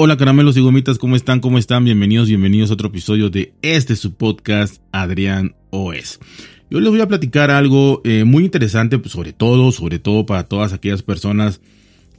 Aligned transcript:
Hola 0.00 0.16
caramelos 0.16 0.56
y 0.56 0.60
gomitas, 0.60 0.96
¿cómo 0.96 1.16
están? 1.16 1.40
¿Cómo 1.40 1.58
están? 1.58 1.84
Bienvenidos, 1.84 2.28
bienvenidos 2.28 2.70
a 2.70 2.74
otro 2.74 2.86
episodio 2.86 3.30
de 3.30 3.52
este 3.62 3.96
su 3.96 4.14
podcast 4.14 4.80
Adrián 4.92 5.56
OS. 5.70 6.20
Yo 6.70 6.78
les 6.78 6.88
voy 6.88 7.00
a 7.00 7.08
platicar 7.08 7.50
algo 7.50 8.00
eh, 8.04 8.22
muy 8.22 8.44
interesante, 8.44 9.00
pues, 9.00 9.10
sobre 9.10 9.32
todo, 9.32 9.72
sobre 9.72 9.98
todo 9.98 10.24
para 10.24 10.44
todas 10.44 10.72
aquellas 10.72 11.02
personas 11.02 11.60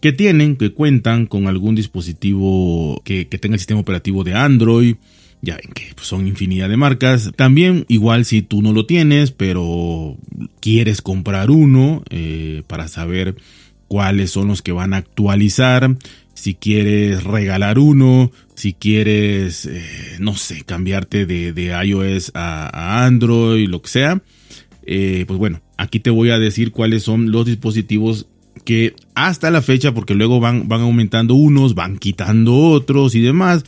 que 0.02 0.12
tienen, 0.12 0.58
que 0.58 0.74
cuentan 0.74 1.26
con 1.26 1.48
algún 1.48 1.74
dispositivo 1.74 3.02
que, 3.06 3.24
tenga 3.24 3.56
el 3.56 3.60
sistema 3.60 3.80
operativo 3.80 4.26
de 4.26 4.34
Android. 4.34 4.98
Ya 5.42 5.56
ven 5.56 5.72
que 5.74 5.94
pues, 5.96 6.06
son 6.06 6.28
infinidad 6.28 6.68
de 6.68 6.76
marcas. 6.76 7.32
También, 7.38 7.86
igual 7.88 8.26
si 8.26 8.42
tú 8.42 8.62
no 8.62 8.74
lo 8.74 8.88
tienes, 8.88 9.32
pero 9.32 10.18
quieres 10.60 11.02
comprar 11.02 11.50
uno 11.50 12.04
eh, 12.10 12.64
para 12.68 12.90
saber 12.90 13.38
cuáles 13.88 14.32
son 14.32 14.50
los 14.50 14.62
que 14.62 14.74
van 14.74 14.94
a 14.94 14.98
actualizar 14.98 15.96
si 16.40 16.56
quieres 16.56 17.26
regalar 17.26 17.80
uno, 17.80 18.32
si 18.56 18.72
quieres, 18.72 19.66
eh, 19.66 19.84
no 20.20 20.38
sé, 20.38 20.64
cambiarte 20.64 21.26
de, 21.26 21.84
iOS 21.86 22.32
a, 22.34 23.06
Android, 23.06 23.68
lo 23.68 23.82
que 23.82 23.90
sea. 23.90 24.22
Eh, 24.84 25.26
pues 25.28 25.38
bueno, 25.38 25.62
aquí 25.76 26.00
te 26.00 26.12
voy 26.12 26.30
a 26.30 26.40
decir 26.40 26.72
cuáles 26.72 27.04
son 27.04 27.32
los 27.32 27.46
dispositivos 27.46 28.28
que 28.64 28.96
hasta 29.16 29.52
la 29.52 29.62
fecha, 29.62 29.94
porque 29.94 30.16
luego 30.16 30.40
van, 30.40 30.70
van 30.70 30.80
aumentando 30.80 31.34
unos, 31.34 31.76
van 31.76 31.98
quitando 31.98 32.56
otros 32.56 33.16
y 33.16 33.22
demás. 33.22 33.66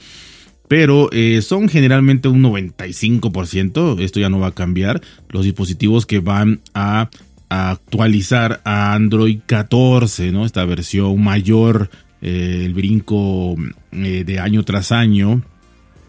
Pero 0.69 1.09
eh, 1.11 1.41
son 1.41 1.67
generalmente 1.67 2.29
un 2.29 2.41
95%, 2.41 3.99
esto 3.99 4.21
ya 4.21 4.29
no 4.29 4.39
va 4.39 4.47
a 4.47 4.55
cambiar, 4.55 5.01
los 5.27 5.43
dispositivos 5.43 6.05
que 6.05 6.19
van 6.19 6.61
a 6.73 7.09
actualizar 7.49 8.61
a 8.63 8.93
Android 8.93 9.39
14, 9.45 10.31
¿no? 10.31 10.45
Esta 10.45 10.63
versión 10.63 11.21
mayor 11.21 11.89
eh, 12.21 12.63
el 12.65 12.73
brinco 12.73 13.55
eh, 13.91 14.23
de 14.25 14.39
año 14.39 14.63
tras 14.63 14.91
año 14.91 15.41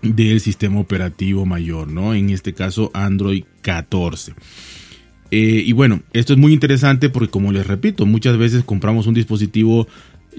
del 0.03 0.41
sistema 0.41 0.81
operativo 0.81 1.47
mayor, 1.47 1.89
¿no? 1.89 2.15
En 2.15 2.31
este 2.31 2.53
caso 2.55 2.91
Android 2.93 3.45
14. 3.63 4.35
Eh, 5.31 5.63
y 5.65 5.73
bueno, 5.73 6.03
esto 6.13 6.35
es 6.35 6.39
muy 6.39 6.53
interesante 6.53 7.09
porque 7.09 7.31
como 7.31 7.53
les 7.53 7.67
repito, 7.67 8.05
muchas 8.05 8.37
veces 8.37 8.65
compramos 8.65 9.07
un 9.07 9.15
dispositivo 9.15 9.87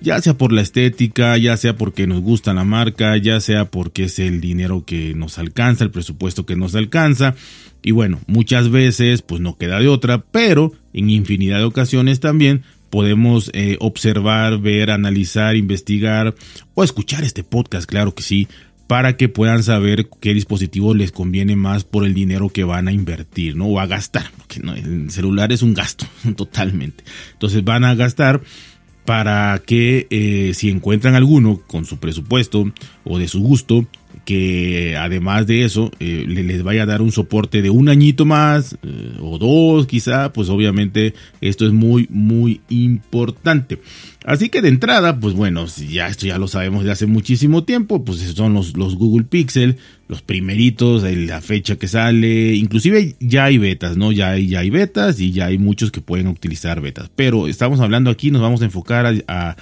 ya 0.02 0.20
sea 0.22 0.38
por 0.38 0.52
la 0.52 0.62
estética, 0.62 1.38
ya 1.38 1.56
sea 1.58 1.76
porque 1.78 2.08
nos 2.08 2.22
gusta 2.22 2.54
la 2.54 2.64
marca, 2.64 3.16
ya 3.18 3.40
sea 3.40 3.66
porque 3.66 4.06
es 4.06 4.20
el 4.20 4.42
dinero 4.42 4.86
que 4.86 5.14
nos 5.14 5.38
alcanza, 5.38 5.84
el 5.84 5.92
presupuesto 5.92 6.46
que 6.46 6.56
nos 6.56 6.76
alcanza. 6.76 7.36
Y 7.82 7.92
bueno, 7.92 8.20
muchas 8.28 8.70
veces 8.70 9.22
pues 9.22 9.42
no 9.42 9.58
queda 9.58 9.80
de 9.80 9.88
otra, 9.88 10.24
pero 10.32 10.74
en 10.94 11.10
infinidad 11.10 11.60
de 11.60 11.66
ocasiones 11.66 12.20
también 12.20 12.64
podemos 12.94 13.50
eh, 13.56 13.78
observar, 13.80 14.60
ver, 14.60 14.92
analizar, 14.92 15.56
investigar 15.56 16.36
o 16.76 16.84
escuchar 16.84 17.24
este 17.24 17.44
podcast, 17.44 17.90
claro 17.90 18.14
que 18.14 18.22
sí, 18.22 18.48
para 18.86 19.18
que 19.18 19.30
puedan 19.30 19.64
saber 19.64 20.10
qué 20.22 20.36
dispositivo 20.36 20.94
les 20.94 21.12
conviene 21.12 21.56
más 21.56 21.86
por 21.86 22.06
el 22.06 22.14
dinero 22.14 22.50
que 22.50 22.64
van 22.64 22.88
a 22.88 22.92
invertir, 22.92 23.56
¿no? 23.56 23.66
O 23.66 23.80
a 23.80 23.88
gastar, 23.88 24.30
porque 24.38 24.60
el 24.60 25.10
celular 25.10 25.52
es 25.52 25.64
un 25.64 25.74
gasto, 25.74 26.06
totalmente. 26.36 27.04
Entonces 27.32 27.64
van 27.64 27.84
a 27.84 27.96
gastar 27.96 28.42
para 29.06 29.60
que 29.66 30.06
eh, 30.12 30.52
si 30.54 30.70
encuentran 30.70 31.16
alguno 31.16 31.64
con 31.66 31.86
su 31.86 31.98
presupuesto 31.98 32.72
o 33.06 33.18
de 33.18 33.28
su 33.28 33.42
gusto, 33.42 33.88
que 34.26 34.96
además 34.98 35.48
de 35.48 35.66
eso 35.66 35.92
eh, 36.00 36.26
les 36.28 36.64
vaya 36.64 36.84
a 36.84 36.86
dar 36.86 37.02
un 37.02 37.12
soporte 37.12 37.62
de 37.62 37.70
un 37.70 37.90
añito 37.90 38.26
más 38.26 38.78
eh, 38.84 39.18
o 39.20 39.38
dos 39.38 39.86
quizá, 39.86 40.32
pues 40.32 40.50
obviamente 40.50 41.14
esto 41.42 41.66
es 41.66 41.74
muy 41.74 42.08
muy 42.10 42.62
importante. 42.70 43.80
Así 44.26 44.48
que 44.48 44.62
de 44.62 44.70
entrada, 44.70 45.20
pues 45.20 45.34
bueno, 45.34 45.66
ya 45.90 46.08
esto 46.08 46.26
ya 46.26 46.38
lo 46.38 46.48
sabemos 46.48 46.86
de 46.86 46.92
hace 46.92 47.06
muchísimo 47.06 47.66
tiempo, 47.66 48.06
pues 48.06 48.20
son 48.20 48.54
los, 48.54 48.78
los 48.78 48.96
Google 48.96 49.26
Pixel, 49.26 49.78
los 50.08 50.22
primeritos, 50.22 51.04
la 51.04 51.42
fecha 51.42 51.76
que 51.76 51.90
sale, 51.90 52.54
inclusive 52.56 53.16
ya 53.20 53.46
hay 53.46 53.58
betas, 53.58 53.98
¿no? 53.98 54.14
Ya 54.14 54.32
hay, 54.32 54.48
ya 54.48 54.60
hay 54.60 54.70
betas 54.70 55.20
y 55.20 55.34
ya 55.34 55.48
hay 55.48 55.58
muchos 55.58 55.92
que 55.92 56.00
pueden 56.00 56.28
utilizar 56.28 56.80
betas, 56.80 57.12
pero 57.14 57.48
estamos 57.50 57.82
hablando 57.82 58.10
aquí, 58.10 58.32
nos 58.32 58.42
vamos 58.42 58.62
a 58.62 58.66
enfocar 58.66 59.14
a, 59.28 59.58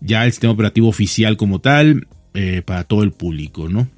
ya 0.00 0.26
el 0.26 0.32
sistema 0.32 0.52
operativo 0.52 0.88
oficial 0.88 1.38
como 1.38 1.60
tal, 1.60 2.06
eh, 2.34 2.60
para 2.64 2.84
todo 2.84 3.04
el 3.04 3.12
público, 3.12 3.70
¿no? 3.70 3.88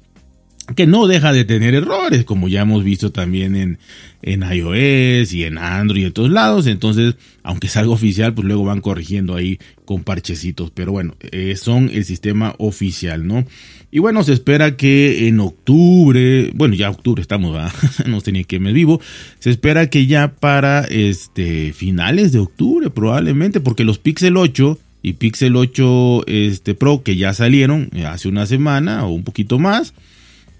Que 0.73 0.87
no 0.87 1.05
deja 1.05 1.31
de 1.31 1.45
tener 1.45 1.75
errores, 1.75 2.25
como 2.25 2.47
ya 2.47 2.61
hemos 2.61 2.83
visto 2.83 3.11
también 3.11 3.55
en, 3.55 3.77
en 4.23 4.41
iOS 4.41 5.33
y 5.33 5.43
en 5.43 5.57
Android 5.57 6.01
y 6.01 6.05
en 6.05 6.13
todos 6.13 6.31
lados. 6.31 6.65
Entonces, 6.65 7.15
aunque 7.43 7.67
es 7.67 7.77
algo 7.77 7.93
oficial, 7.93 8.33
pues 8.33 8.47
luego 8.47 8.63
van 8.63 8.81
corrigiendo 8.81 9.35
ahí 9.35 9.59
con 9.85 10.03
parchecitos. 10.03 10.71
Pero 10.71 10.91
bueno, 10.91 11.15
eh, 11.19 11.55
son 11.55 11.91
el 11.93 12.05
sistema 12.05 12.55
oficial, 12.57 13.27
¿no? 13.27 13.45
Y 13.91 13.99
bueno, 13.99 14.23
se 14.23 14.33
espera 14.33 14.75
que 14.75 15.27
en 15.27 15.39
octubre, 15.39 16.51
bueno, 16.55 16.73
ya 16.73 16.89
octubre 16.89 17.21
estamos, 17.21 17.55
no 18.05 18.21
tenía 18.21 18.43
que 18.43 18.59
me 18.59 18.73
vivo. 18.73 18.99
Se 19.39 19.51
espera 19.51 19.89
que 19.89 20.07
ya 20.07 20.33
para 20.33 20.81
este 20.81 21.73
finales 21.73 22.31
de 22.31 22.39
octubre, 22.39 22.89
probablemente, 22.89 23.59
porque 23.59 23.83
los 23.83 23.99
Pixel 23.99 24.35
8 24.35 24.79
y 25.03 25.13
Pixel 25.13 25.55
8 25.55 26.23
este, 26.25 26.73
Pro 26.73 27.03
que 27.03 27.15
ya 27.15 27.33
salieron 27.35 27.89
eh, 27.93 28.05
hace 28.05 28.27
una 28.27 28.47
semana 28.47 29.05
o 29.05 29.11
un 29.11 29.23
poquito 29.23 29.59
más 29.59 29.93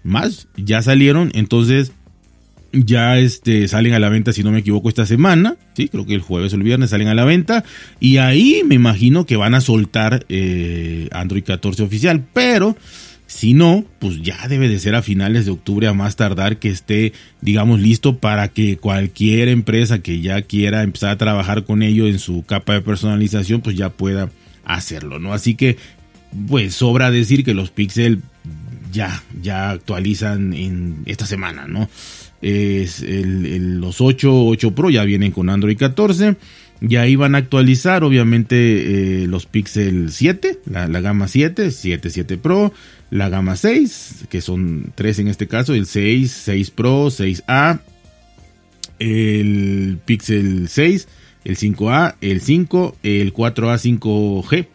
más 0.06 0.48
ya 0.56 0.82
salieron, 0.82 1.32
entonces 1.34 1.92
ya 2.72 3.18
este, 3.18 3.68
salen 3.68 3.94
a 3.94 4.00
la 4.00 4.10
venta, 4.10 4.34
si 4.34 4.44
no 4.44 4.52
me 4.52 4.60
equivoco, 4.60 4.90
esta 4.90 5.06
semana. 5.06 5.56
Sí, 5.74 5.88
creo 5.88 6.06
que 6.06 6.14
el 6.14 6.22
jueves 6.22 6.54
o 6.54 6.56
el 6.58 6.64
viernes 6.64 6.92
salen 6.92 7.08
a 7.08 7.16
la 7.16 7.26
venta. 7.26 7.64
Y 8.00 8.18
ahí 8.18 8.62
me 8.66 8.76
imagino 8.76 9.26
que 9.26 9.38
van 9.38 9.56
a 9.56 9.62
soltar 9.62 10.26
eh, 10.30 11.10
Android 11.12 11.44
14 11.44 11.84
oficial. 11.84 12.24
Pero 12.34 12.76
si 13.28 13.54
no, 13.54 13.86
pues 14.00 14.22
ya 14.22 14.48
debe 14.48 14.68
de 14.70 14.80
ser 14.80 14.96
a 14.96 15.02
finales 15.02 15.46
de 15.46 15.52
octubre 15.52 15.88
a 15.88 15.94
más 15.94 16.16
tardar 16.16 16.58
que 16.58 16.70
esté, 16.70 17.14
digamos, 17.42 17.80
listo 17.80 18.18
para 18.18 18.50
que 18.50 18.78
cualquier 18.78 19.48
empresa 19.48 20.00
que 20.00 20.22
ya 20.22 20.42
quiera 20.42 20.84
empezar 20.84 21.12
a 21.12 21.18
trabajar 21.18 21.64
con 21.64 21.82
ello 21.82 22.08
en 22.08 22.20
su 22.20 22.44
capa 22.44 22.74
de 22.74 22.82
personalización, 22.82 23.62
pues 23.62 23.76
ya 23.76 23.90
pueda 23.90 24.30
hacerlo, 24.66 25.20
¿no? 25.20 25.34
Así 25.34 25.56
que, 25.56 25.78
pues 26.48 26.76
sobra 26.76 27.12
decir 27.12 27.44
que 27.44 27.54
los 27.54 27.72
Pixel 27.72 28.22
ya, 28.96 29.24
ya 29.42 29.70
actualizan 29.70 30.54
en 30.54 31.04
esta 31.06 31.26
semana, 31.26 31.68
¿no? 31.68 31.90
Es 32.42 33.04
los 33.08 34.02
8, 34.02 34.46
8 34.48 34.76
Pro 34.76 34.90
ya 34.90 35.04
vienen 35.04 35.32
con 35.32 35.50
Android 35.50 35.78
14. 35.78 36.36
Y 36.82 36.98
ahí 36.98 37.16
van 37.16 37.36
a 37.36 37.40
actualizar, 37.40 38.04
obviamente, 38.04 39.24
eh, 39.24 39.28
los 39.28 39.46
Pixel 39.46 40.12
7, 40.12 40.60
la, 40.66 40.88
gama 40.88 41.28
7, 41.28 41.72
7, 41.72 42.10
7 42.10 42.38
Pro, 42.38 42.74
la 43.10 43.30
gama 43.30 43.56
6, 43.56 44.26
que 44.30 44.42
son 44.42 44.92
3 44.94 45.20
en 45.20 45.28
este 45.30 45.48
caso, 45.48 45.74
el 45.74 45.86
6, 45.86 46.32
6 46.32 46.72
Pro, 46.72 47.08
6A, 47.08 47.80
el 49.00 50.00
Pixel 50.06 50.68
6, 50.68 51.08
el 51.46 51.58
5A, 51.58 52.16
el 52.20 52.42
5, 52.42 52.98
el 53.04 53.34
4A 53.34 53.80
5G. 53.80 54.68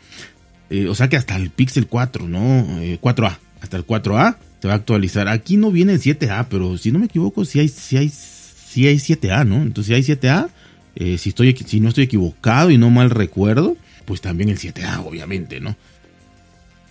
Eh, 0.71 0.89
o 0.89 0.95
sea 0.95 1.09
que 1.09 1.17
hasta 1.17 1.37
el 1.37 1.51
Pixel 1.51 1.87
4, 1.87 2.29
¿no? 2.29 2.67
4A. 3.03 3.39
Hasta 3.61 3.77
el 3.77 3.87
4A 3.87 4.37
se 4.61 4.69
va 4.69 4.75
a 4.75 4.77
actualizar. 4.77 5.29
Aquí 5.29 5.57
no 5.57 5.71
viene 5.71 5.95
el 5.95 6.01
7A, 6.01 6.47
pero 6.49 6.77
si 6.79 6.93
no 6.93 6.99
me 6.99 7.07
equivoco, 7.07 7.45
si 7.45 7.61
hay, 7.61 7.69
si 7.69 7.97
hay, 7.97 8.09
si 8.11 8.87
hay 8.87 8.97
7A, 8.97 9.47
¿no? 9.47 9.57
Entonces, 9.57 9.87
si 9.87 10.13
hay 10.13 10.17
7A, 10.17 10.49
eh, 10.97 11.19
si, 11.19 11.31
estoy, 11.31 11.55
si 11.67 11.81
no 11.81 11.89
estoy 11.89 12.05
equivocado 12.05 12.71
y 12.71 12.79
no 12.79 12.91
mal 12.91 13.11
recuerdo, 13.11 13.77
pues 14.05 14.21
también 14.21 14.49
el 14.49 14.59
7A, 14.59 15.07
obviamente, 15.07 15.61
¿no? 15.61 15.77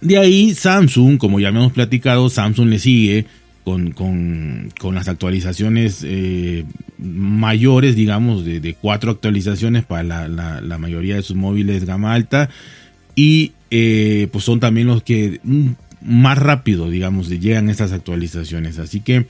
De 0.02 0.18
ahí 0.18 0.54
Samsung, 0.56 1.18
como 1.18 1.40
ya 1.40 1.50
hemos 1.50 1.74
platicado, 1.74 2.30
Samsung 2.30 2.70
le 2.70 2.80
sigue 2.80 3.26
con, 3.64 3.92
con, 3.92 4.96
las 4.96 5.08
actualizaciones 5.08 6.04
eh, 6.04 6.66
mayores, 6.98 7.96
digamos, 7.96 8.46
de, 8.46 8.76
cuatro 8.80 9.12
actualizaciones 9.12 9.84
para 9.86 10.28
la, 10.28 10.78
mayoría 10.78 11.16
de 11.16 11.22
sus 11.22 11.36
móviles 11.36 11.86
gama 11.86 12.14
alta. 12.14 12.50
Y 13.16 13.52
eh, 13.70 14.28
pues 14.32 14.46
son 14.46 14.60
también 14.60 14.88
los 14.88 15.04
que 15.04 15.42
más 16.02 16.38
rápido, 16.38 16.90
digamos, 16.90 17.30
llegan 17.30 17.70
estas 17.70 17.92
actualizaciones. 17.92 18.80
Así 18.80 19.02
que, 19.02 19.26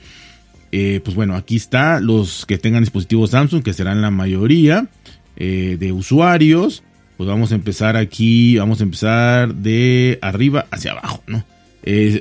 eh, 0.72 1.00
pues 1.04 1.16
bueno, 1.16 1.36
aquí 1.36 1.56
está 1.56 2.00
los 2.00 2.46
que 2.46 2.58
tengan 2.58 2.82
dispositivos 2.82 3.30
Samsung, 3.30 3.62
que 3.62 3.72
serán 3.72 4.02
la 4.02 4.10
mayoría 4.10 4.88
eh, 5.36 5.76
de 5.78 5.92
usuarios. 5.92 6.82
Pues 7.16 7.28
vamos 7.28 7.52
a 7.52 7.54
empezar 7.54 7.96
aquí, 7.96 8.56
vamos 8.56 8.80
a 8.80 8.84
empezar 8.84 9.54
de 9.54 10.18
arriba 10.22 10.66
hacia 10.70 10.92
abajo, 10.92 11.22
¿no? 11.26 11.44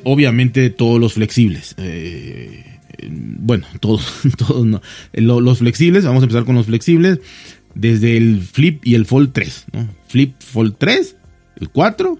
obviamente 0.06 0.70
todos 0.70 1.02
los 1.02 1.14
flexibles. 1.14 1.76
Eh, 1.78 2.80
bueno, 3.08 3.66
todos, 3.80 4.22
todos 4.38 4.66
no. 4.66 4.82
Los 5.14 5.60
flexibles, 5.60 6.06
vamos 6.06 6.24
a 6.24 6.26
empezar 6.26 6.46
con 6.46 6.56
los 6.56 6.66
flexibles. 6.66 7.20
Desde 7.76 8.18
el 8.18 8.42
Flip 8.42 8.86
y 8.86 8.96
el 8.96 9.06
Fold 9.06 9.32
3, 9.32 9.66
¿no? 9.74 9.88
Flip 10.08 10.34
Fold 10.42 10.76
3, 10.78 11.16
el 11.62 11.70
4 11.70 12.18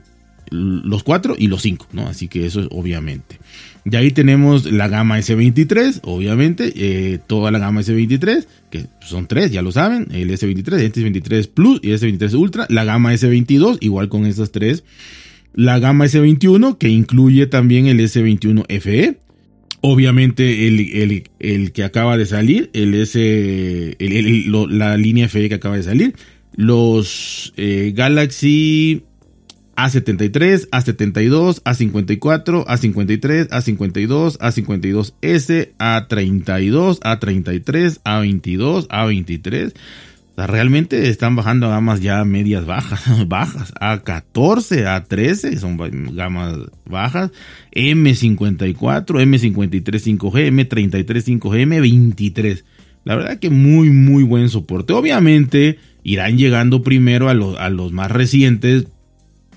los 0.50 1.04
4 1.04 1.36
y 1.38 1.48
los 1.48 1.62
5, 1.62 1.88
¿no? 1.94 2.08
Así 2.08 2.28
que 2.28 2.46
eso 2.46 2.62
es 2.62 2.68
obviamente. 2.72 3.40
De 3.86 3.98
ahí 3.98 4.12
tenemos 4.12 4.72
la 4.72 4.88
gama 4.88 5.18
S23, 5.20 6.02
obviamente, 6.04 6.74
eh, 6.76 7.20
toda 7.26 7.50
la 7.50 7.60
gama 7.60 7.82
S23, 7.82 8.46
que 8.70 8.86
son 9.02 9.28
tres, 9.28 9.52
ya 9.52 9.62
lo 9.62 9.72
saben, 9.72 10.08
el 10.12 10.30
S23, 10.30 10.80
el 10.80 10.94
S23 10.94 11.50
Plus 11.50 11.80
y 11.82 11.92
el 11.92 12.00
S23 12.00 12.34
Ultra, 12.36 12.66
la 12.70 12.84
gama 12.84 13.14
S22, 13.14 13.78
igual 13.82 14.10
con 14.10 14.26
esas 14.26 14.52
tres. 14.52 14.84
la 15.56 15.80
gama 15.80 16.06
S21 16.06 16.78
que 16.78 16.90
incluye 16.90 17.48
también 17.48 17.88
el 17.88 18.00
S21 18.00 18.66
FE. 18.80 19.18
Obviamente 19.82 20.68
el, 20.68 21.24
el, 21.40 21.72
que 21.72 21.84
acaba 21.84 22.18
de 22.18 22.26
salir, 22.26 22.70
el 22.74 22.94
S, 22.94 23.98
la 24.70 24.98
línea 24.98 25.30
FE 25.30 25.48
que 25.48 25.56
acaba 25.56 25.78
de 25.78 25.84
salir. 25.84 26.16
Los 26.56 27.54
eh, 27.56 27.94
Galaxy 27.96 29.04
A73, 29.80 30.68
A72, 30.72 31.62
A54, 31.64 32.66
A53, 32.66 33.48
A52, 33.50 34.38
A52S, 34.40 35.72
A32, 35.78 37.00
A33, 37.00 38.02
A22, 38.04 38.88
A23 38.88 39.74
realmente 40.48 41.10
están 41.10 41.36
bajando 41.36 41.70
gamas 41.70 42.02
ya 42.02 42.24
medias 42.24 42.66
bajas, 42.66 43.02
bajas, 43.28 43.74
a 43.80 44.00
14, 44.00 44.88
a 44.88 45.04
13, 45.04 45.58
son 45.58 45.78
gamas 46.16 46.58
bajas, 46.86 47.32
M54, 47.74 48.76
M53 48.76 49.84
5G, 49.84 50.68
M33 50.68 51.40
5G, 51.40 51.68
M23. 51.68 52.64
La 53.06 53.16
verdad 53.16 53.40
que 53.40 53.50
muy, 53.50 53.90
muy 53.90 54.24
buen 54.24 54.50
soporte. 54.50 54.94
Obviamente 54.94 55.80
irán 56.04 56.38
llegando 56.38 56.84
primero 56.84 57.30
a 57.30 57.32
a 57.32 57.70
los 57.70 57.92
más 57.92 58.12
recientes 58.12 58.88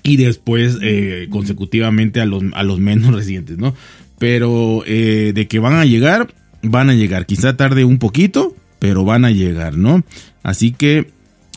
y 0.03 0.17
después 0.17 0.77
eh, 0.81 1.27
consecutivamente 1.29 2.19
a 2.19 2.25
los, 2.25 2.43
a 2.53 2.63
los 2.63 2.79
menos 2.79 3.13
recientes, 3.15 3.57
¿no? 3.57 3.73
Pero 4.19 4.83
eh, 4.85 5.31
de 5.33 5.47
que 5.47 5.59
van 5.59 5.75
a 5.75 5.85
llegar, 5.85 6.33
van 6.61 6.89
a 6.89 6.93
llegar. 6.93 7.25
Quizá 7.25 7.57
tarde 7.57 7.85
un 7.85 7.97
poquito, 7.97 8.55
pero 8.79 9.05
van 9.05 9.25
a 9.25 9.31
llegar, 9.31 9.77
¿no? 9.77 10.03
Así 10.43 10.71
que 10.71 11.07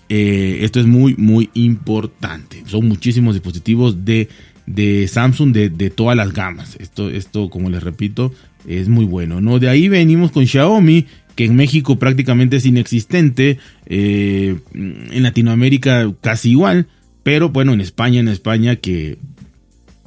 eh, 0.09 0.59
esto 0.63 0.81
es 0.81 0.87
muy, 0.87 1.15
muy 1.17 1.51
importante. 1.55 2.63
Son 2.67 2.87
muchísimos 2.87 3.35
dispositivos 3.35 4.05
de, 4.05 4.29
de 4.67 5.07
Samsung 5.09 5.53
de, 5.53 5.69
de, 5.69 5.91
todas 5.91 6.17
las 6.17 6.33
gamas. 6.33 6.77
Esto, 6.81 7.11
esto, 7.11 7.51
como 7.51 7.69
les 7.69 7.83
repito, 7.83 8.33
es 8.67 8.89
muy 8.89 9.05
bueno, 9.05 9.41
¿no? 9.41 9.59
De 9.59 9.69
ahí 9.69 9.89
venimos 9.89 10.31
con 10.31 10.47
Xiaomi, 10.47 11.07
que 11.35 11.45
en 11.45 11.57
México 11.57 11.99
prácticamente 11.99 12.57
es 12.57 12.67
inexistente, 12.67 13.59
en 13.85 15.23
Latinoamérica 15.23 16.11
casi 16.23 16.53
igual, 16.53 16.89
pero 17.27 17.49
bueno, 17.49 17.73
en 17.73 17.81
España, 17.81 18.21
en 18.21 18.29
España 18.29 18.77
que 18.77 19.19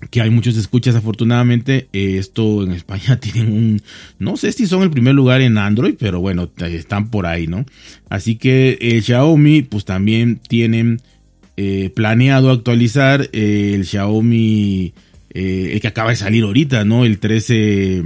que 0.09 0.21
hay 0.21 0.29
muchos 0.29 0.55
escuchas 0.55 0.95
afortunadamente. 0.95 1.89
Eh, 1.91 2.15
esto 2.17 2.63
en 2.63 2.71
España 2.71 3.17
tienen 3.19 3.51
un, 3.51 3.81
no 4.19 4.37
sé 4.37 4.53
si 4.53 4.65
son 4.67 4.83
el 4.83 4.89
primer 4.89 5.15
lugar 5.15 5.41
en 5.41 5.57
Android, 5.57 5.95
pero 5.99 6.21
bueno, 6.21 6.49
están 6.61 7.09
por 7.09 7.25
ahí, 7.25 7.45
¿no? 7.45 7.65
Así 8.07 8.37
que 8.37 8.77
el 8.79 9.03
Xiaomi 9.03 9.63
pues 9.63 9.83
también 9.83 10.37
tienen 10.37 11.01
eh, 11.57 11.91
planeado 11.93 12.51
actualizar 12.51 13.29
eh, 13.33 13.73
el 13.75 13.83
Xiaomi, 13.85 14.93
el 15.33 15.81
que 15.81 15.87
acaba 15.89 16.11
de 16.11 16.15
salir 16.15 16.45
ahorita, 16.45 16.85
¿no? 16.85 17.03
El 17.03 17.19
13, 17.19 18.01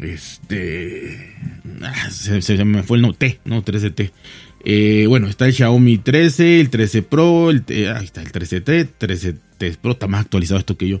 este, 0.00 1.34
ah, 1.80 2.10
se, 2.10 2.62
me 2.66 2.82
fue 2.82 2.98
el 2.98 3.02
no, 3.02 3.14
T, 3.14 3.40
¿no? 3.46 3.64
13T. 3.64 4.10
Bueno, 5.08 5.28
está 5.28 5.46
el 5.46 5.52
Xiaomi 5.52 5.98
13, 5.98 6.60
el 6.60 6.70
13 6.70 7.02
Pro, 7.02 7.50
el, 7.50 7.64
ahí 7.68 8.04
está 8.04 8.22
el 8.22 8.32
13T, 8.32 8.88
13 8.98 9.34
Pro 9.80 9.92
está 9.92 10.06
más 10.06 10.22
actualizado 10.22 10.58
esto 10.60 10.76
que 10.76 10.88
yo. 10.88 11.00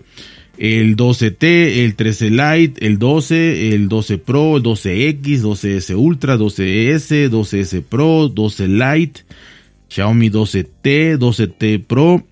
El 0.56 0.96
12T, 0.96 1.84
el 1.84 1.96
13 1.96 2.30
Lite, 2.30 2.86
el 2.86 2.98
12, 2.98 3.74
el 3.74 3.88
12 3.88 4.18
Pro, 4.18 4.56
el 4.56 4.62
12X, 4.62 5.42
12S 5.42 5.96
Ultra, 5.96 6.36
12S, 6.36 7.28
12S 7.28 7.82
Pro, 7.82 8.28
12 8.28 8.68
Lite, 8.68 9.22
Xiaomi 9.88 10.30
12T, 10.30 11.18
12T 11.18 11.84
Pro, 11.84 12.24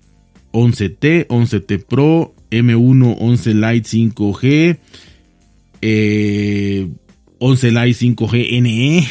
11T, 0.53 1.27
11T 1.27 1.83
Pro, 1.83 2.33
M1, 2.49 3.17
11 3.19 3.53
Lite 3.53 3.89
5G, 3.89 4.77
eh, 5.81 6.87
11 7.39 7.71
Lite 7.71 7.99
5G 7.99 8.61
NE, 8.61 9.07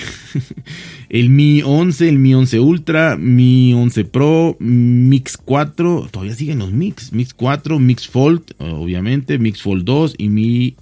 el 1.13 1.29
Mi 1.29 1.61
11, 1.63 2.09
el 2.09 2.19
Mi 2.19 2.35
11 2.35 2.59
Ultra, 2.59 3.19
Mi 3.19 3.75
11 3.75 4.07
Pro, 4.07 4.57
Mix 4.59 5.37
4, 5.37 6.09
todavía 6.11 6.35
siguen 6.35 6.59
los 6.59 6.73
Mix, 6.73 7.13
Mix 7.13 7.35
4, 7.35 7.79
Mix 7.79 8.09
Fold, 8.09 8.55
obviamente, 8.59 9.39
Mix 9.39 9.61
Fold 9.61 9.85
2 9.85 10.15
y 10.17 10.31
Mi 10.31 10.75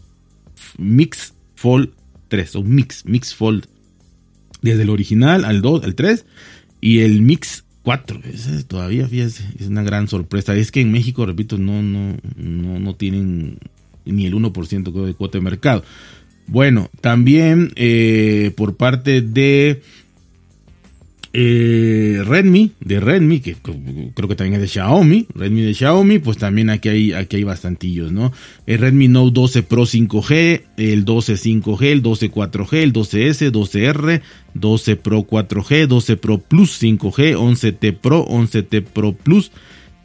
Mix 0.78 1.34
Fold 1.56 1.90
3, 2.28 2.54
o 2.54 2.62
Mix, 2.62 3.04
Mix 3.06 3.34
Fold, 3.34 3.66
desde 4.62 4.82
el 4.82 4.90
original 4.90 5.44
al 5.44 5.62
2, 5.62 5.82
al 5.82 5.96
3 5.96 6.24
y 6.80 7.00
el 7.00 7.22
Mix 7.22 7.64
4, 7.82 8.20
todavía 8.68 9.08
fíjese, 9.08 9.42
es 9.58 9.66
una 9.66 9.82
gran 9.82 10.06
sorpresa. 10.06 10.54
Es 10.54 10.70
que 10.70 10.80
en 10.80 10.92
México, 10.92 11.26
repito, 11.26 11.58
no, 11.58 11.82
no, 11.82 12.16
no, 12.36 12.78
no 12.78 12.94
tienen 12.94 13.58
ni 14.04 14.26
el 14.26 14.34
1% 14.34 15.06
de 15.06 15.14
cuota 15.14 15.38
de 15.38 15.42
mercado. 15.42 15.82
Bueno, 16.46 16.88
también 17.00 17.72
eh, 17.74 18.52
por 18.56 18.76
parte 18.76 19.22
de 19.22 19.82
eh, 21.32 22.22
Redmi, 22.24 22.72
de 22.80 22.98
Redmi, 22.98 23.40
que 23.40 23.54
creo 23.54 24.28
que 24.28 24.34
también 24.34 24.54
es 24.54 24.60
de 24.62 24.66
Xiaomi, 24.66 25.26
Redmi 25.32 25.62
de 25.62 25.74
Xiaomi, 25.74 26.18
pues 26.18 26.38
también 26.38 26.70
aquí 26.70 26.88
hay, 26.88 27.12
aquí 27.12 27.36
hay 27.36 27.44
bastantillos, 27.44 28.10
¿no? 28.10 28.32
El 28.66 28.78
Redmi 28.78 29.06
Note 29.06 29.32
12 29.34 29.62
Pro 29.62 29.82
5G, 29.82 30.62
el 30.76 31.04
12 31.04 31.34
5G, 31.34 31.82
el 31.84 32.02
12 32.02 32.32
4G, 32.32 32.76
el 32.78 32.92
12S, 32.92 33.52
12R, 33.52 34.22
12 34.54 34.96
Pro 34.96 35.20
4G, 35.20 35.86
12 35.86 36.16
Pro 36.16 36.38
Plus 36.38 36.82
5G, 36.82 37.36
11T 37.36 37.96
Pro, 37.96 38.26
11T 38.26 38.82
Pro 38.82 39.12
Plus, 39.12 39.52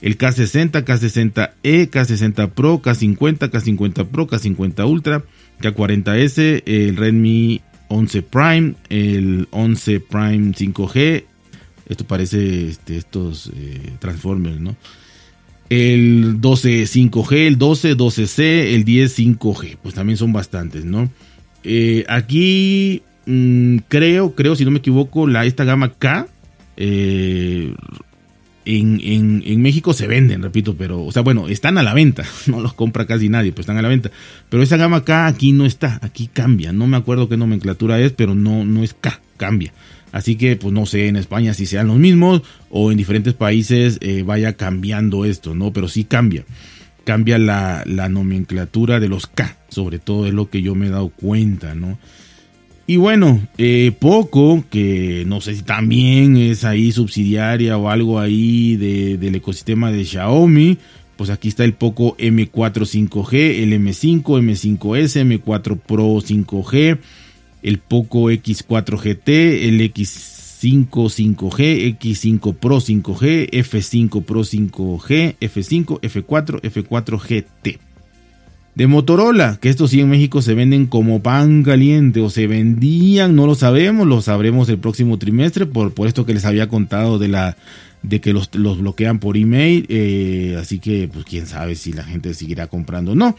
el 0.02 0.20
K60, 0.20 0.84
K60E, 0.86 1.90
K60 1.90 2.52
Pro, 2.52 2.82
K50, 2.84 3.50
K50 3.50 4.06
Pro, 4.06 4.28
K50 4.28 4.88
Ultra, 4.88 5.24
K40S, 5.60 6.62
el 6.68 6.98
Redmi 6.98 7.62
11 7.88 8.22
Prime, 8.24 8.74
el 8.90 9.48
11 9.52 10.00
Prime 10.00 10.54
5G. 10.54 11.24
Esto 11.88 12.06
parece 12.06 12.68
este, 12.68 12.98
estos 12.98 13.52
eh, 13.56 13.92
Transformers, 14.00 14.60
¿no? 14.60 14.76
El 15.70 16.42
12 16.42 16.84
5G, 16.84 17.48
el 17.48 17.58
12 17.58 17.98
12C, 17.98 18.74
el 18.74 18.84
10 18.84 19.20
5G. 19.20 19.78
Pues 19.82 19.96
también 19.96 20.18
son 20.18 20.34
bastantes, 20.34 20.86
¿no? 20.86 21.10
Eh, 21.64 22.06
aquí 22.08 23.04
mm, 23.26 23.78
creo, 23.88 24.36
creo, 24.36 24.56
si 24.56 24.66
no 24.66 24.72
me 24.72 24.80
equivoco, 24.80 25.28
la, 25.28 25.46
esta 25.46 25.64
gama 25.64 25.94
K 25.94 26.28
eh, 26.78 27.74
en, 28.66 29.62
México 29.62 29.94
se 29.94 30.08
venden, 30.08 30.42
repito, 30.42 30.76
pero, 30.76 31.04
o 31.04 31.12
sea, 31.12 31.22
bueno, 31.22 31.48
están 31.48 31.78
a 31.78 31.84
la 31.84 31.94
venta, 31.94 32.24
no 32.48 32.60
los 32.60 32.74
compra 32.74 33.06
casi 33.06 33.30
nadie, 33.30 33.52
pues 33.52 33.64
están 33.64 33.78
a 33.78 33.82
la 33.82 33.90
venta. 33.90 34.12
Pero 34.50 34.64
esa 34.64 34.78
gama 34.78 35.04
K 35.04 35.28
aquí 35.28 35.52
no 35.52 35.66
está, 35.66 36.00
aquí 36.02 36.28
cambia, 36.32 36.74
no 36.74 36.88
me 36.88 36.98
acuerdo 36.98 37.30
qué 37.30 37.38
nomenclatura 37.38 38.00
es, 38.00 38.12
pero 38.12 38.36
no, 38.36 38.66
no 38.66 38.84
es 38.84 38.94
K, 38.94 39.22
cambia. 39.38 39.74
Así 40.12 40.36
que, 40.38 40.56
pues 40.56 40.74
no 40.74 40.86
sé 40.86 41.08
en 41.08 41.18
España 41.18 41.54
si 41.54 41.66
sean 41.66 41.88
los 41.88 41.98
mismos 41.98 42.42
o 42.70 42.92
en 42.92 42.98
diferentes 42.98 43.34
países 43.34 43.98
eh, 44.02 44.24
vaya 44.24 44.54
cambiando 44.54 45.26
esto, 45.26 45.54
¿no? 45.54 45.74
Pero 45.74 45.90
sí 45.90 46.06
cambia. 46.06 46.46
Cambia 47.04 47.38
la, 47.38 47.84
la 47.86 48.08
nomenclatura 48.10 49.00
de 49.00 49.10
los 49.10 49.28
K, 49.28 49.58
sobre 49.68 50.00
todo 50.00 50.26
es 50.26 50.34
lo 50.34 50.50
que 50.50 50.62
yo 50.62 50.74
me 50.74 50.88
he 50.88 50.90
dado 50.90 51.10
cuenta, 51.10 51.76
¿no? 51.76 51.98
Y 52.88 52.98
bueno, 52.98 53.42
eh, 53.58 53.92
Poco, 53.98 54.64
que 54.70 55.24
no 55.26 55.42
sé 55.42 55.56
si 55.56 55.64
también 55.64 56.38
es 56.38 56.64
ahí 56.66 56.92
subsidiaria 56.92 57.78
o 57.78 57.90
algo 57.90 58.20
ahí 58.20 58.76
del 58.76 59.34
ecosistema 59.34 59.92
de 59.92 60.06
Xiaomi, 60.06 60.78
pues 61.16 61.32
aquí 61.32 61.48
está 61.48 61.64
el 61.64 61.74
Poco 61.74 62.16
M4 62.18 62.86
5G, 62.86 63.64
el 63.64 63.74
M5, 63.74 64.24
M5S, 64.24 65.42
M4 65.42 65.80
Pro 65.80 66.04
5G, 66.22 67.00
el 67.64 67.80
Poco 67.80 68.30
X4 68.30 69.00
GT, 69.00 69.68
el 69.68 69.82
X5 69.82 70.88
5G, 70.90 71.98
X5 71.98 72.54
Pro 72.54 72.78
5G, 72.78 73.50
F5 73.50 74.24
Pro 74.24 74.42
5G, 74.42 75.38
F5, 75.40 76.02
F4, 76.02 76.62
F4 76.62 77.20
GT 77.20 77.80
de 78.76 78.88
Motorola, 78.88 79.58
que 79.62 79.70
estos 79.70 79.92
sí 79.92 80.02
en 80.02 80.10
México 80.10 80.42
se 80.42 80.54
venden 80.54 80.86
como 80.86 81.24
pan 81.24 81.64
caliente 81.64 82.20
o 82.20 82.30
se 82.30 82.46
vendían, 82.46 83.36
no 83.36 83.48
lo 83.48 83.56
sabemos, 83.56 84.06
lo 84.06 84.22
sabremos 84.22 84.68
el 84.68 84.78
próximo 84.78 85.18
trimestre 85.18 85.66
por, 85.66 85.94
por 85.94 86.08
esto 86.08 86.26
que 86.26 86.34
les 86.34 86.46
había 86.46 86.68
contado 86.68 87.18
de 87.18 87.30
la 87.30 87.58
de 88.04 88.22
que 88.22 88.34
los, 88.34 88.54
los 88.54 88.80
bloquean 88.80 89.18
por 89.20 89.36
email, 89.36 89.86
eh, 89.90 90.58
así 90.60 90.78
que 90.80 91.10
pues 91.12 91.26
quién 91.26 91.48
sabe 91.48 91.76
si 91.76 91.92
la 91.92 92.04
gente 92.04 92.34
seguirá 92.36 92.68
comprando 92.68 93.14
o 93.14 93.16
no. 93.16 93.36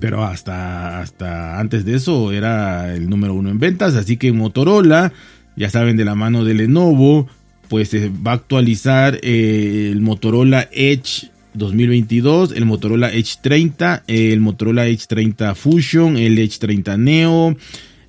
Pero 0.00 0.24
hasta, 0.24 1.00
hasta 1.00 1.58
antes 1.58 1.84
de 1.84 1.94
eso 1.94 2.32
era 2.32 2.94
el 2.94 3.08
número 3.08 3.32
uno 3.32 3.48
en 3.50 3.58
ventas, 3.58 3.94
así 3.94 4.16
que 4.16 4.32
Motorola, 4.32 5.12
ya 5.56 5.70
saben 5.70 5.96
de 5.96 6.04
la 6.04 6.14
mano 6.14 6.44
de 6.44 6.54
Lenovo, 6.54 7.28
pues 7.68 7.88
se 7.88 8.10
va 8.10 8.32
a 8.32 8.34
actualizar 8.34 9.18
eh, 9.22 9.88
el 9.92 10.00
Motorola 10.00 10.68
Edge 10.72 11.30
2022, 11.54 12.52
el 12.52 12.66
Motorola 12.66 13.12
Edge 13.12 13.36
30, 13.42 14.04
el 14.06 14.40
Motorola 14.40 14.86
Edge 14.86 15.06
30 15.08 15.54
Fusion, 15.54 16.16
el 16.16 16.38
Edge 16.38 16.58
30 16.58 16.96
Neo, 16.96 17.56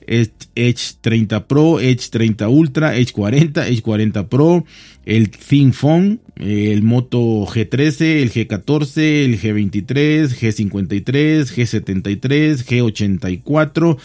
Edge 0.08 0.96
30 1.02 1.48
Pro, 1.48 1.80
Edge 1.80 2.10
30 2.10 2.50
Ultra, 2.50 2.96
Edge 2.96 3.12
40, 3.12 3.68
Edge 3.68 3.82
40 3.82 4.28
Pro, 4.30 4.66
el 5.06 5.30
ThinPhone, 5.30 6.20
el 6.36 6.84
Moto 6.84 7.46
G13, 7.46 8.22
el 8.22 8.32
G14, 8.32 8.98
el 9.26 9.40
G23, 9.40 10.30
G53, 10.30 11.46
G73, 11.54 12.66
G84 12.66 13.98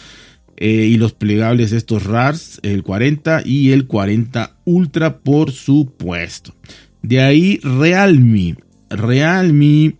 y 0.57 0.97
los 0.97 1.13
plegables 1.13 1.71
estos 1.71 2.03
RARs, 2.03 2.59
el 2.61 2.83
40 2.83 3.41
y 3.45 3.71
el 3.71 3.87
40 3.87 4.57
Ultra 4.65 5.17
por 5.17 5.51
supuesto. 5.51 6.53
De 7.01 7.19
ahí 7.19 7.59
Realme. 7.63 8.57
Realme 8.91 9.95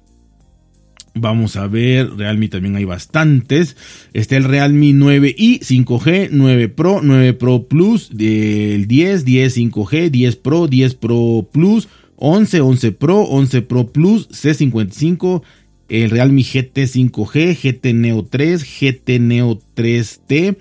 Vamos 1.14 1.58
a 1.58 1.68
ver, 1.68 2.10
Realme 2.16 2.48
también 2.48 2.76
hay 2.78 2.86
bastantes. 2.86 3.76
Está 4.14 4.38
el 4.38 4.46
Realme 4.46 4.92
9i 4.92 5.60
5G, 5.60 6.30
9 6.32 6.70
Pro, 6.70 7.02
9 7.04 7.34
Pro 7.34 7.68
Plus, 7.68 8.12
el 8.18 8.88
10, 8.88 9.26
10 9.26 9.58
5G, 9.58 10.10
10 10.10 10.36
Pro, 10.38 10.68
10 10.68 10.96
Pro 10.96 11.50
Plus, 11.52 11.90
11, 12.16 12.62
11 12.62 12.92
Pro, 12.94 13.24
11 13.24 13.62
Pro 13.64 13.88
Plus, 13.92 14.30
C55, 14.30 15.42
el 15.90 16.10
Realme 16.12 16.44
GT 16.44 16.88
5G, 16.88 17.58
GT 17.58 17.94
Neo 17.94 18.24
3, 18.24 18.64
GT 18.64 19.20
Neo 19.20 19.60
3T, 19.76 20.58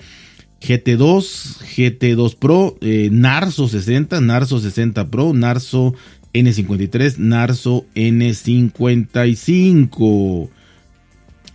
GT2, 0.61 1.59
GT2 1.77 2.37
Pro, 2.37 2.77
eh, 2.81 3.09
Narzo 3.13 3.69
60, 3.69 4.21
Narzo 4.21 4.59
60 4.59 5.11
Pro, 5.11 5.33
Narzo 5.33 5.95
N53, 6.33 7.19
Narzo 7.19 7.85
N55. 7.95 10.49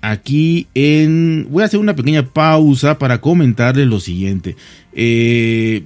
Aquí 0.02 0.68
en... 0.76 1.48
Voy 1.50 1.64
a 1.64 1.66
hacer 1.66 1.80
una 1.80 1.96
pequeña 1.96 2.28
pausa 2.28 3.00
para 3.00 3.22
comentarles 3.22 3.88
lo 3.88 4.00
siguiente. 4.00 4.56
Eh, 4.94 5.84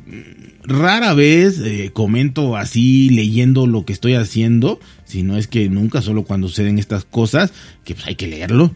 rara 0.63 1.13
vez 1.13 1.59
eh, 1.59 1.91
comento 1.93 2.55
así 2.55 3.09
leyendo 3.09 3.65
lo 3.65 3.85
que 3.85 3.93
estoy 3.93 4.13
haciendo, 4.13 4.79
si 5.05 5.23
no 5.23 5.37
es 5.37 5.47
que 5.47 5.69
nunca, 5.69 6.01
solo 6.01 6.23
cuando 6.23 6.47
suceden 6.47 6.79
estas 6.79 7.05
cosas, 7.05 7.53
que 7.83 7.95
pues 7.95 8.07
hay 8.07 8.15
que 8.15 8.27
leerlo. 8.27 8.71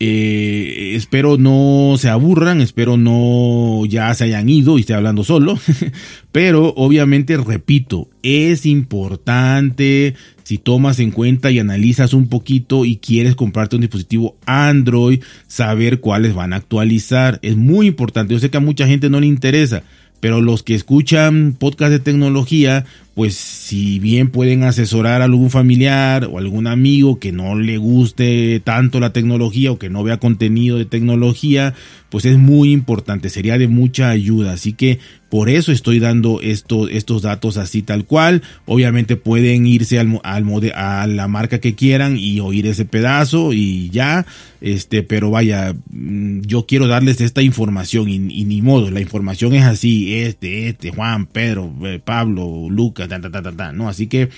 Eh, 0.00 0.94
espero 0.96 1.38
no 1.38 1.94
se 1.98 2.08
aburran, 2.08 2.60
espero 2.60 2.96
no 2.96 3.86
ya 3.86 4.12
se 4.14 4.24
hayan 4.24 4.48
ido 4.48 4.76
y 4.76 4.80
esté 4.80 4.92
hablando 4.92 5.22
solo, 5.22 5.56
pero 6.32 6.74
obviamente 6.76 7.36
repito, 7.36 8.08
es 8.24 8.66
importante 8.66 10.14
si 10.42 10.58
tomas 10.58 10.98
en 10.98 11.12
cuenta 11.12 11.52
y 11.52 11.60
analizas 11.60 12.12
un 12.12 12.26
poquito 12.26 12.84
y 12.84 12.96
quieres 12.96 13.36
comprarte 13.36 13.76
un 13.76 13.82
dispositivo 13.82 14.36
Android, 14.46 15.22
saber 15.46 16.00
cuáles 16.00 16.34
van 16.34 16.52
a 16.54 16.56
actualizar, 16.56 17.38
es 17.42 17.56
muy 17.56 17.86
importante, 17.86 18.34
yo 18.34 18.40
sé 18.40 18.50
que 18.50 18.56
a 18.56 18.60
mucha 18.60 18.88
gente 18.88 19.08
no 19.08 19.20
le 19.20 19.28
interesa, 19.28 19.84
pero 20.24 20.40
los 20.40 20.62
que 20.62 20.74
escuchan 20.74 21.52
podcast 21.52 21.92
de 21.92 21.98
tecnología, 21.98 22.86
pues 23.14 23.34
si 23.34 23.98
bien 23.98 24.30
pueden 24.30 24.62
asesorar 24.62 25.20
a 25.20 25.26
algún 25.26 25.50
familiar 25.50 26.24
o 26.32 26.38
algún 26.38 26.66
amigo 26.66 27.18
que 27.18 27.30
no 27.30 27.56
le 27.56 27.76
guste 27.76 28.58
tanto 28.64 29.00
la 29.00 29.12
tecnología 29.12 29.70
o 29.70 29.78
que 29.78 29.90
no 29.90 30.02
vea 30.02 30.16
contenido 30.16 30.78
de 30.78 30.86
tecnología, 30.86 31.74
pues 32.08 32.24
es 32.24 32.38
muy 32.38 32.72
importante, 32.72 33.28
sería 33.28 33.58
de 33.58 33.68
mucha 33.68 34.08
ayuda. 34.08 34.54
Así 34.54 34.72
que 34.72 34.98
por 35.34 35.50
eso 35.50 35.72
estoy 35.72 35.98
dando 35.98 36.40
esto, 36.40 36.88
estos 36.88 37.22
datos 37.22 37.56
así 37.56 37.82
tal 37.82 38.04
cual. 38.04 38.42
Obviamente 38.66 39.16
pueden 39.16 39.66
irse 39.66 39.98
al, 39.98 40.20
al 40.22 40.44
a 40.76 41.08
la 41.08 41.26
marca 41.26 41.58
que 41.58 41.74
quieran 41.74 42.16
y 42.16 42.38
oír 42.38 42.68
ese 42.68 42.84
pedazo 42.84 43.52
y 43.52 43.90
ya. 43.90 44.26
Este, 44.60 45.02
pero 45.02 45.32
vaya, 45.32 45.74
mm, 45.90 46.42
yo 46.42 46.66
quiero 46.66 46.86
darles 46.86 47.20
esta 47.20 47.42
información 47.42 48.08
y, 48.08 48.20
ni 48.20 48.62
modo, 48.62 48.92
la 48.92 49.00
información 49.00 49.54
es 49.54 49.64
así, 49.64 50.14
este, 50.14 50.68
este, 50.68 50.92
Juan, 50.92 51.26
Pedro, 51.26 51.74
eh, 51.82 51.98
Pablo, 51.98 52.68
Lucas, 52.70 53.08
ta, 53.08 53.20
ta, 53.20 53.28
ta, 53.28 53.42
ta, 53.42 53.72
¿no? 53.72 53.88
Así 53.88 54.06
que, 54.06 54.28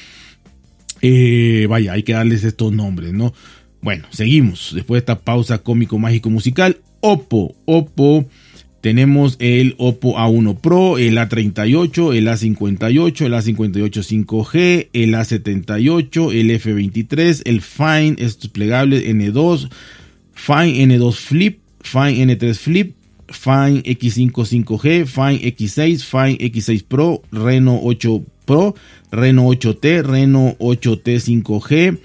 eh, 1.02 1.66
vaya, 1.68 1.92
hay 1.92 2.04
que 2.04 2.14
darles 2.14 2.42
estos 2.42 2.72
nombres, 2.72 3.12
¿no? 3.12 3.34
Bueno, 3.82 4.06
seguimos. 4.12 4.72
Después 4.74 4.96
de 4.96 5.00
esta 5.00 5.18
pausa 5.20 5.58
cómico, 5.58 5.98
mágico, 5.98 6.30
musical, 6.30 6.78
Oppo, 7.02 7.54
Oppo 7.66 8.26
tenemos 8.80 9.36
el 9.40 9.74
Oppo 9.78 10.16
A1 10.16 10.60
Pro, 10.60 10.98
el 10.98 11.18
A38, 11.18 12.14
el 12.14 12.28
A58, 12.28 13.26
el 13.26 13.32
A58 13.32 14.26
5G, 14.26 14.88
el 14.92 15.14
A78, 15.14 16.32
el 16.32 16.50
F23, 16.50 17.42
el 17.44 17.62
Fine, 17.62 18.16
estos 18.18 18.50
plegables 18.50 19.04
N2, 19.04 19.68
Fine 20.34 20.86
N2 20.86 21.12
Flip, 21.14 21.58
Fine 21.80 22.26
N3 22.26 22.54
Flip, 22.54 22.94
Fine 23.28 23.82
X5 23.82 24.30
5G, 24.32 25.06
Fine 25.06 25.40
X6, 25.56 26.04
Fine 26.04 26.38
X6 26.38 26.84
Pro, 26.86 27.22
Reno 27.32 27.80
8 27.82 28.24
Pro, 28.44 28.74
Reno 29.10 29.48
8T, 29.48 30.02
Reno 30.02 30.56
8T 30.58 31.42
5G, 31.42 31.98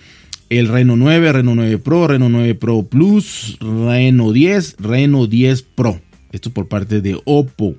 el 0.49 0.67
Reno 0.67 0.95
9, 0.95 1.31
Reno 1.31 1.55
9 1.55 1.77
Pro, 1.77 2.07
Reno 2.07 2.29
9 2.29 2.55
Pro 2.55 2.83
Plus, 2.83 3.57
Reno 3.59 4.31
10, 4.31 4.77
Reno 4.79 5.27
10 5.27 5.61
Pro. 5.61 6.01
Esto 6.31 6.51
por 6.51 6.67
parte 6.67 7.01
de 7.01 7.19
Oppo. 7.25 7.75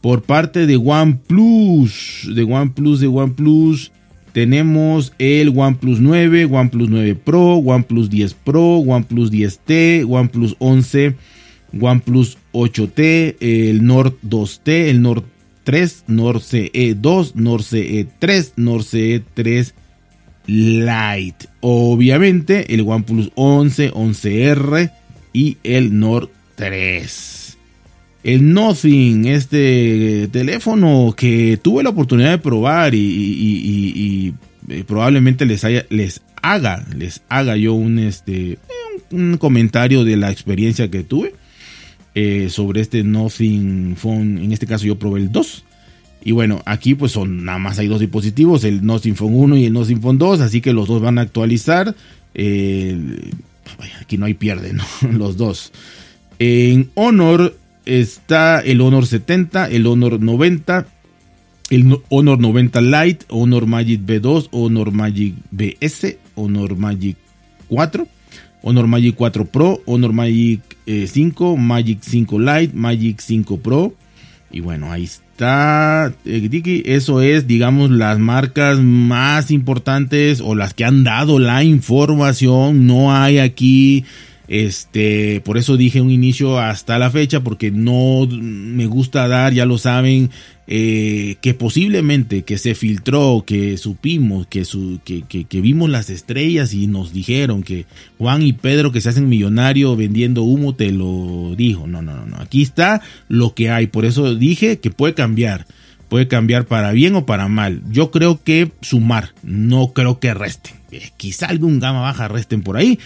Por 0.00 0.22
parte 0.22 0.66
de 0.66 0.76
OnePlus, 0.76 2.28
de 2.34 2.42
OnePlus, 2.42 3.00
de 3.00 3.06
OnePlus, 3.06 3.92
tenemos 4.32 5.12
el 5.18 5.56
OnePlus 5.56 6.00
9, 6.00 6.46
OnePlus 6.46 6.88
9 6.88 7.14
Pro, 7.14 7.56
OnePlus 7.56 8.10
10 8.10 8.34
Pro, 8.34 8.78
OnePlus 8.78 9.30
10T, 9.30 10.04
OnePlus 10.08 10.56
11, 10.58 11.14
OnePlus 11.78 12.38
8T, 12.52 13.36
el 13.40 13.84
Nord 13.84 14.14
2T, 14.26 14.88
el 14.88 15.02
Nord 15.02 15.24
3, 15.64 16.04
Nord 16.08 16.40
CE 16.40 16.96
2, 16.98 17.36
Nord 17.36 17.62
CE 17.62 18.08
3, 18.18 18.52
Nord 18.56 18.82
CE 18.84 19.22
3 19.34 19.74
Lite. 20.46 21.48
Obviamente 21.60 22.74
el 22.74 22.80
OnePlus 22.80 23.30
11, 23.36 23.92
11R 23.92 24.90
y 25.32 25.58
el 25.62 25.98
Nord 25.98 26.30
3 26.56 27.41
el 28.24 28.52
Nothing, 28.52 29.26
este 29.26 30.28
teléfono 30.28 31.14
que 31.16 31.58
tuve 31.60 31.82
la 31.82 31.90
oportunidad 31.90 32.30
de 32.30 32.38
probar 32.38 32.94
y, 32.94 34.34
eh, 34.68 34.84
probablemente 34.86 35.44
les 35.44 35.64
haga, 36.40 36.86
les 36.96 37.22
haga 37.28 37.56
yo 37.56 37.74
un 37.74 37.98
este 37.98 38.58
un, 39.10 39.38
comentario 39.38 40.04
de 40.04 40.16
la 40.16 40.30
experiencia 40.30 40.90
que 40.90 41.02
tuve 41.02 41.34
eh, 42.14 42.48
sobre 42.48 42.80
este 42.80 43.02
Nothing 43.02 43.96
Phone. 43.96 44.38
En 44.38 44.52
este 44.52 44.66
caso 44.66 44.86
yo 44.86 44.98
probé 44.98 45.20
el 45.20 45.32
2. 45.32 45.64
Y 46.24 46.30
bueno, 46.30 46.62
aquí 46.64 46.94
pues 46.94 47.10
son 47.10 47.44
nada 47.44 47.58
más 47.58 47.80
hay 47.80 47.88
dos 47.88 47.98
dispositivos, 47.98 48.62
el 48.62 48.86
Nothing 48.86 49.16
Phone 49.16 49.34
1 49.34 49.56
y 49.56 49.64
el 49.64 49.72
Nothing 49.72 50.00
Phone 50.00 50.18
2, 50.18 50.40
así 50.40 50.60
que 50.60 50.72
los 50.72 50.86
dos 50.86 51.02
van 51.02 51.18
a 51.18 51.22
actualizar. 51.22 51.96
aquí 54.00 54.16
no 54.16 54.26
hay 54.26 54.34
pierde, 54.34 54.72
¿no? 54.72 54.84
los 55.18 55.36
dos. 55.36 55.72
En 56.38 56.90
Honor 56.94 57.56
está 57.86 58.60
el 58.60 58.80
Honor 58.80 59.06
70, 59.06 59.68
el 59.68 59.86
Honor 59.86 60.20
90, 60.20 60.86
el 61.70 61.98
Honor 62.08 62.38
90 62.38 62.80
Lite, 62.80 63.26
Honor 63.28 63.66
Magic 63.66 64.00
B2, 64.02 64.48
Honor 64.50 64.92
Magic 64.92 65.34
BS, 65.50 66.18
Honor 66.34 66.76
Magic 66.76 67.16
4, 67.68 68.06
Honor 68.62 68.86
Magic 68.86 69.14
4 69.16 69.44
Pro, 69.46 69.80
Honor 69.86 70.12
Magic 70.12 70.60
5, 70.86 71.54
eh, 71.54 71.58
Magic 71.58 71.98
5 72.02 72.38
Lite, 72.38 72.74
Magic 72.74 73.20
5 73.20 73.58
Pro. 73.58 73.94
Y 74.50 74.60
bueno, 74.60 74.92
ahí 74.92 75.04
está. 75.04 76.12
Eh, 76.26 76.82
eso 76.84 77.22
es, 77.22 77.46
digamos, 77.46 77.90
las 77.90 78.18
marcas 78.18 78.78
más 78.80 79.50
importantes 79.50 80.42
o 80.42 80.54
las 80.54 80.74
que 80.74 80.84
han 80.84 81.04
dado 81.04 81.38
la 81.38 81.64
información. 81.64 82.86
No 82.86 83.14
hay 83.14 83.38
aquí 83.38 84.04
este, 84.52 85.40
por 85.40 85.56
eso 85.56 85.78
dije 85.78 86.02
un 86.02 86.10
inicio 86.10 86.58
hasta 86.58 86.98
la 86.98 87.10
fecha, 87.10 87.40
porque 87.42 87.70
no 87.70 88.26
me 88.28 88.84
gusta 88.84 89.26
dar, 89.26 89.54
ya 89.54 89.64
lo 89.64 89.78
saben, 89.78 90.28
eh, 90.66 91.36
que 91.40 91.54
posiblemente 91.54 92.42
que 92.42 92.58
se 92.58 92.74
filtró, 92.74 93.44
que 93.46 93.78
supimos, 93.78 94.46
que, 94.46 94.66
su, 94.66 95.00
que, 95.06 95.22
que, 95.22 95.60
vimos 95.62 95.88
las 95.88 96.10
estrellas 96.10 96.74
y 96.74 96.86
nos 96.86 97.14
dijeron 97.14 97.62
que 97.62 97.86
Juan 98.18 98.42
y 98.42 98.52
Pedro 98.52 98.92
que 98.92 99.00
se 99.00 99.08
hacen 99.08 99.30
millonarios 99.30 99.96
vendiendo 99.96 100.42
humo, 100.42 100.74
te 100.74 100.92
lo 100.92 101.54
dijo. 101.56 101.86
No, 101.86 102.02
no, 102.02 102.14
no, 102.14 102.26
no. 102.26 102.36
Aquí 102.36 102.60
está 102.60 103.00
lo 103.28 103.54
que 103.54 103.70
hay. 103.70 103.86
Por 103.86 104.04
eso 104.04 104.34
dije 104.34 104.80
que 104.80 104.90
puede 104.90 105.14
cambiar. 105.14 105.66
Puede 106.10 106.28
cambiar 106.28 106.66
para 106.66 106.92
bien 106.92 107.14
o 107.14 107.24
para 107.24 107.48
mal. 107.48 107.80
Yo 107.90 108.10
creo 108.10 108.42
que 108.44 108.70
sumar, 108.82 109.30
no 109.42 109.94
creo 109.94 110.20
que 110.20 110.34
resten. 110.34 110.74
Eh, 110.92 111.10
quizá 111.16 111.46
algún 111.46 111.80
gama 111.80 112.02
baja 112.02 112.28
resten 112.28 112.60
por 112.60 112.76
ahí, 112.76 112.98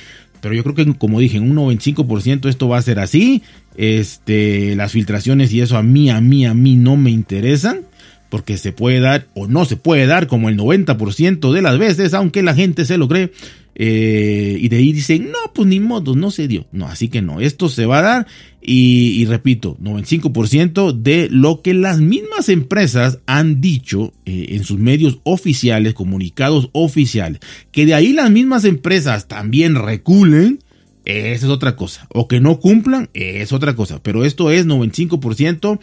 pero 0.47 0.55
yo 0.55 0.63
creo 0.63 0.77
que 0.77 0.95
como 0.97 1.19
dije, 1.19 1.39
en 1.39 1.51
un 1.51 1.57
95% 1.57 2.49
esto 2.49 2.69
va 2.69 2.79
a 2.79 2.83
ser 2.83 3.01
así. 3.01 3.43
Este, 3.77 4.77
las 4.77 4.93
filtraciones 4.93 5.53
y 5.53 5.61
eso 5.61 5.77
a 5.77 5.83
mí, 5.83 6.09
a 6.09 6.21
mí, 6.21 6.47
a 6.47 6.55
mí 6.55 6.77
no 6.77 6.97
me 6.97 7.11
interesan. 7.11 7.81
Porque 8.29 8.57
se 8.59 8.73
puede 8.73 9.01
dar 9.01 9.27
o 9.35 9.47
no 9.47 9.65
se 9.65 9.77
puede 9.77 10.07
dar 10.07 10.27
como 10.27 10.49
el 10.49 10.57
90% 10.57 11.53
de 11.53 11.63
las 11.63 11.79
veces, 11.79 12.15
aunque 12.15 12.43
la 12.43 12.55
gente 12.55 12.85
se 12.85 12.99
lo 12.99 13.09
cree. 13.09 13.33
Eh, 13.79 14.57
y 14.59 14.69
de 14.69 14.79
ahí 14.79 14.93
dicen, 14.93 15.31
no, 15.31 15.53
pues 15.55 15.69
ni 15.69 15.81
modo, 15.81 16.15
no 16.15 16.31
se 16.31 16.49
dio. 16.49 16.67
No, 16.73 16.87
así 16.87 17.09
que 17.09 17.21
no, 17.21 17.41
esto 17.41 17.69
se 17.69 17.85
va 17.85 17.99
a 17.99 18.03
dar 18.03 18.27
y, 18.69 19.25
repito, 19.27 19.77
95% 19.81 20.91
de 20.91 21.29
lo 21.31 21.63
que 21.63 21.73
las 21.73 22.01
mismas 22.01 22.49
empresas 22.49 23.21
han 23.25 23.61
dicho 23.61 24.13
eh, 24.25 24.47
en 24.51 24.65
sus 24.65 24.81
medios 24.81 25.21
oficiales, 25.23 25.95
comunicados 25.95 26.69
oficiales, 26.73 27.39
que 27.71 27.87
de 27.87 27.95
ahí 27.95 28.13
las 28.13 28.29
mismas 28.33 28.65
empresas 28.65 29.29
también 29.29 29.77
reculen, 29.77 30.59
esa 31.07 31.47
es 31.47 31.53
otra 31.53 31.77
cosa. 31.77 32.07
O 32.11 32.27
que 32.27 32.41
no 32.41 32.59
cumplan, 32.59 33.09
es 33.15 33.53
otra 33.53 33.75
cosa. 33.75 34.03
Pero 34.03 34.25
esto 34.25 34.51
es 34.51 34.67
95% 34.67 35.79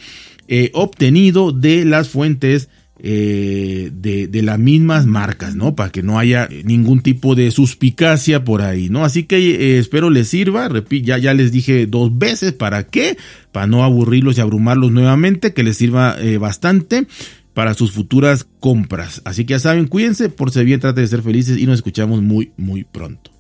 eh, 0.50 0.70
obtenido 0.74 1.54
de 1.54 1.86
las 1.86 2.10
fuentes 2.10 2.68
eh, 3.00 3.90
de, 3.94 4.42
las 4.44 4.60
mismas 4.60 5.06
marcas, 5.06 5.56
¿no? 5.56 5.76
Para 5.76 5.92
que 5.92 6.04
no 6.04 6.20
haya 6.20 6.50
ningún 6.66 7.02
tipo 7.02 7.36
de 7.36 7.52
suspicacia 7.52 8.44
por 8.44 8.62
ahí, 8.62 8.90
¿no? 8.90 9.06
Así 9.06 9.24
que 9.24 9.38
eh, 9.38 9.80
espero 9.80 10.10
les 10.10 10.28
sirva, 10.28 10.70
ya, 10.90 11.18
ya 11.18 11.34
les 11.34 11.54
dije 11.54 11.86
dos 11.88 12.18
veces, 12.18 12.52
¿para 12.52 12.86
qué? 12.88 13.18
Para 13.54 13.68
no 13.68 13.84
aburrirlos 13.86 14.38
y 14.38 14.42
abrumarlos 14.42 14.92
nuevamente, 14.92 15.54
que 15.54 15.64
les 15.64 15.78
sirva 15.78 16.18
bastante 16.40 17.08
para 17.54 17.74
sus 17.74 17.92
futuras 17.94 18.46
compras. 18.60 19.22
Así 19.24 19.46
que 19.46 19.52
ya 19.52 19.60
saben, 19.60 19.88
cuídense, 19.88 20.28
por 20.28 20.52
si 20.52 20.64
bien, 20.66 20.82
traten 20.82 21.04
de 21.04 21.08
ser 21.08 21.22
felices 21.22 21.58
y 21.58 21.66
nos 21.66 21.76
escuchamos 21.76 22.22
muy, 22.22 22.52
muy 22.58 22.84
pronto. 22.84 23.33